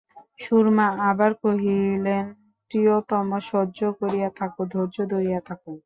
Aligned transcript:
সুরমা 0.39 0.87
আবার 1.09 1.31
কহিলেন, 1.43 2.25
প্রিয়তম, 2.71 3.27
সহ্য 3.49 3.79
করিয়া 3.99 4.29
থাকো, 4.39 4.61
ধৈর্য 4.73 4.97
ধরিয়া 5.13 5.39
থাকো। 5.47 5.71